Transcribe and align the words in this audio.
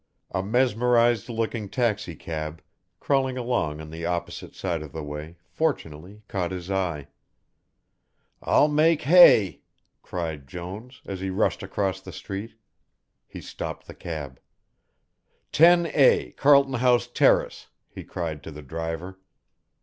A 0.31 0.41
mesmerised 0.41 1.29
looking 1.29 1.69
taxi 1.69 2.15
cab, 2.15 2.63
crawling 2.99 3.37
along 3.37 3.79
on 3.79 3.91
the 3.91 4.03
opposite 4.03 4.55
side 4.55 4.81
of 4.81 4.93
the 4.93 5.03
way, 5.03 5.37
fortunately 5.47 6.23
caught 6.27 6.49
his 6.49 6.71
eye. 6.71 7.07
"I'll 8.41 8.67
make 8.67 9.03
hay!" 9.03 9.61
cried 10.01 10.47
Jones, 10.47 11.03
as 11.05 11.19
he 11.19 11.29
rushed 11.29 11.61
across 11.61 12.01
the 12.01 12.11
street. 12.11 12.55
He 13.27 13.41
stopped 13.41 13.85
the 13.85 13.93
cab. 13.93 14.39
"10A, 15.53 16.35
Carlton 16.35 16.73
House 16.73 17.05
Terrace," 17.05 17.67
he 17.87 18.03
cried 18.03 18.41
to 18.41 18.49
the 18.49 18.63
driver. 18.63 19.19